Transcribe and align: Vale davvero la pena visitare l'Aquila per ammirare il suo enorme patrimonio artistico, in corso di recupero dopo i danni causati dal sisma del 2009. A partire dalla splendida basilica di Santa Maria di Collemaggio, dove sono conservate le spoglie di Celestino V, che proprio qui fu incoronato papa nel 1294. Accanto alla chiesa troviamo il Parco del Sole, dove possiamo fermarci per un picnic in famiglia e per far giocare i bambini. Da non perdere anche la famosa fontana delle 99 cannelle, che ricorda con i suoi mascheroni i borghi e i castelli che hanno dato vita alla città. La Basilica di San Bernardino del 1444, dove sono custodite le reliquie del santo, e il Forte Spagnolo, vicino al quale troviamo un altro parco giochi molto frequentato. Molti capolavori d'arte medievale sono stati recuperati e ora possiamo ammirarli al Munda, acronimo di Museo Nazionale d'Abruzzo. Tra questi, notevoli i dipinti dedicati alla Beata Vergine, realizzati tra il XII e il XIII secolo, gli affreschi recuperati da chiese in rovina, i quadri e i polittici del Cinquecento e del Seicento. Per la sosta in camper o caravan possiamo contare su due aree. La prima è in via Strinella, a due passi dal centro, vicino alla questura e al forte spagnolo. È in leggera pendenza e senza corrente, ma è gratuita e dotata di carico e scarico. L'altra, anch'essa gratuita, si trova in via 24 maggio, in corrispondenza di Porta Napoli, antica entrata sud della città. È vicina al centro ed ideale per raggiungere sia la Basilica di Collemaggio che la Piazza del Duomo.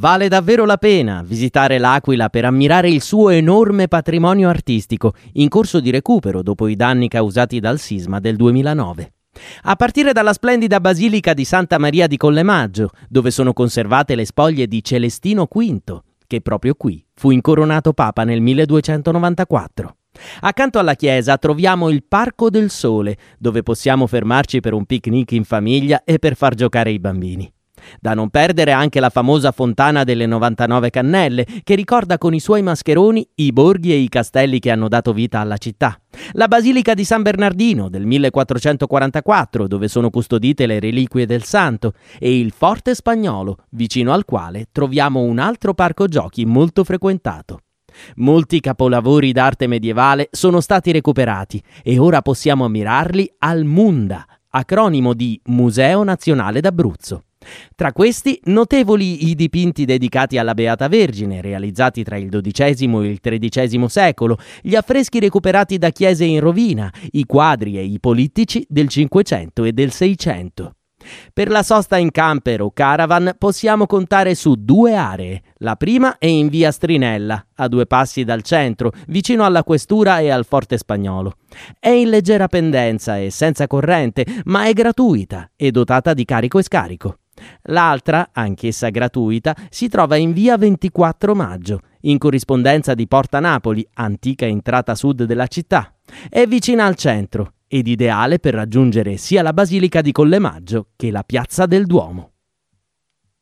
Vale 0.00 0.28
davvero 0.28 0.64
la 0.64 0.78
pena 0.78 1.22
visitare 1.22 1.76
l'Aquila 1.76 2.30
per 2.30 2.46
ammirare 2.46 2.88
il 2.88 3.02
suo 3.02 3.28
enorme 3.28 3.86
patrimonio 3.86 4.48
artistico, 4.48 5.12
in 5.34 5.50
corso 5.50 5.78
di 5.78 5.90
recupero 5.90 6.42
dopo 6.42 6.68
i 6.68 6.74
danni 6.74 7.06
causati 7.06 7.60
dal 7.60 7.78
sisma 7.78 8.18
del 8.18 8.36
2009. 8.36 9.12
A 9.64 9.76
partire 9.76 10.14
dalla 10.14 10.32
splendida 10.32 10.80
basilica 10.80 11.34
di 11.34 11.44
Santa 11.44 11.76
Maria 11.76 12.06
di 12.06 12.16
Collemaggio, 12.16 12.88
dove 13.10 13.30
sono 13.30 13.52
conservate 13.52 14.14
le 14.14 14.24
spoglie 14.24 14.66
di 14.66 14.82
Celestino 14.82 15.46
V, 15.46 16.00
che 16.26 16.40
proprio 16.40 16.72
qui 16.76 17.04
fu 17.12 17.30
incoronato 17.30 17.92
papa 17.92 18.24
nel 18.24 18.40
1294. 18.40 19.96
Accanto 20.40 20.78
alla 20.78 20.94
chiesa 20.94 21.36
troviamo 21.36 21.90
il 21.90 22.04
Parco 22.08 22.48
del 22.48 22.70
Sole, 22.70 23.18
dove 23.38 23.62
possiamo 23.62 24.06
fermarci 24.06 24.60
per 24.60 24.72
un 24.72 24.86
picnic 24.86 25.32
in 25.32 25.44
famiglia 25.44 26.04
e 26.04 26.18
per 26.18 26.36
far 26.36 26.54
giocare 26.54 26.90
i 26.90 26.98
bambini. 26.98 27.52
Da 28.00 28.14
non 28.14 28.30
perdere 28.30 28.72
anche 28.72 29.00
la 29.00 29.10
famosa 29.10 29.50
fontana 29.52 30.04
delle 30.04 30.26
99 30.26 30.90
cannelle, 30.90 31.46
che 31.62 31.74
ricorda 31.74 32.18
con 32.18 32.34
i 32.34 32.40
suoi 32.40 32.62
mascheroni 32.62 33.26
i 33.36 33.52
borghi 33.52 33.92
e 33.92 33.96
i 33.96 34.08
castelli 34.08 34.58
che 34.58 34.70
hanno 34.70 34.88
dato 34.88 35.12
vita 35.12 35.40
alla 35.40 35.56
città. 35.56 35.98
La 36.32 36.48
Basilica 36.48 36.94
di 36.94 37.04
San 37.04 37.22
Bernardino 37.22 37.88
del 37.88 38.04
1444, 38.06 39.66
dove 39.66 39.88
sono 39.88 40.10
custodite 40.10 40.66
le 40.66 40.80
reliquie 40.80 41.26
del 41.26 41.44
santo, 41.44 41.94
e 42.18 42.38
il 42.38 42.52
Forte 42.52 42.94
Spagnolo, 42.94 43.56
vicino 43.70 44.12
al 44.12 44.24
quale 44.24 44.66
troviamo 44.70 45.20
un 45.20 45.38
altro 45.38 45.74
parco 45.74 46.06
giochi 46.06 46.44
molto 46.44 46.84
frequentato. 46.84 47.60
Molti 48.16 48.60
capolavori 48.60 49.32
d'arte 49.32 49.66
medievale 49.66 50.28
sono 50.30 50.60
stati 50.60 50.92
recuperati 50.92 51.62
e 51.82 51.98
ora 51.98 52.22
possiamo 52.22 52.64
ammirarli 52.64 53.34
al 53.38 53.64
Munda, 53.64 54.24
acronimo 54.50 55.12
di 55.12 55.40
Museo 55.46 56.02
Nazionale 56.04 56.60
d'Abruzzo. 56.60 57.24
Tra 57.74 57.92
questi, 57.92 58.38
notevoli 58.44 59.28
i 59.28 59.34
dipinti 59.34 59.84
dedicati 59.84 60.38
alla 60.38 60.54
Beata 60.54 60.88
Vergine, 60.88 61.40
realizzati 61.40 62.02
tra 62.02 62.16
il 62.16 62.28
XII 62.28 63.04
e 63.04 63.08
il 63.08 63.20
XIII 63.20 63.88
secolo, 63.88 64.38
gli 64.60 64.74
affreschi 64.74 65.18
recuperati 65.18 65.78
da 65.78 65.90
chiese 65.90 66.24
in 66.24 66.40
rovina, 66.40 66.92
i 67.12 67.24
quadri 67.24 67.78
e 67.78 67.82
i 67.82 67.98
polittici 67.98 68.64
del 68.68 68.88
Cinquecento 68.88 69.64
e 69.64 69.72
del 69.72 69.92
Seicento. 69.92 70.74
Per 71.32 71.48
la 71.48 71.62
sosta 71.62 71.96
in 71.96 72.10
camper 72.10 72.60
o 72.60 72.72
caravan 72.72 73.34
possiamo 73.38 73.86
contare 73.86 74.34
su 74.34 74.54
due 74.58 74.94
aree. 74.94 75.42
La 75.58 75.76
prima 75.76 76.18
è 76.18 76.26
in 76.26 76.48
via 76.48 76.70
Strinella, 76.70 77.46
a 77.54 77.68
due 77.68 77.86
passi 77.86 78.24
dal 78.24 78.42
centro, 78.42 78.92
vicino 79.06 79.44
alla 79.44 79.64
questura 79.64 80.18
e 80.18 80.28
al 80.28 80.44
forte 80.44 80.76
spagnolo. 80.76 81.36
È 81.78 81.88
in 81.88 82.10
leggera 82.10 82.48
pendenza 82.48 83.18
e 83.18 83.30
senza 83.30 83.66
corrente, 83.66 84.26
ma 84.44 84.66
è 84.66 84.72
gratuita 84.74 85.50
e 85.56 85.70
dotata 85.70 86.12
di 86.12 86.24
carico 86.26 86.58
e 86.58 86.62
scarico. 86.62 87.19
L'altra, 87.62 88.30
anch'essa 88.32 88.88
gratuita, 88.90 89.54
si 89.68 89.88
trova 89.88 90.16
in 90.16 90.32
via 90.32 90.56
24 90.56 91.34
maggio, 91.34 91.80
in 92.02 92.18
corrispondenza 92.18 92.94
di 92.94 93.06
Porta 93.06 93.40
Napoli, 93.40 93.86
antica 93.94 94.46
entrata 94.46 94.94
sud 94.94 95.24
della 95.24 95.46
città. 95.46 95.94
È 96.28 96.46
vicina 96.46 96.84
al 96.84 96.96
centro 96.96 97.54
ed 97.68 97.86
ideale 97.86 98.38
per 98.38 98.54
raggiungere 98.54 99.16
sia 99.16 99.42
la 99.42 99.52
Basilica 99.52 100.00
di 100.00 100.10
Collemaggio 100.10 100.88
che 100.96 101.10
la 101.10 101.22
Piazza 101.22 101.66
del 101.66 101.86
Duomo. 101.86 102.29